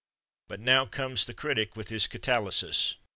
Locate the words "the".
1.25-1.33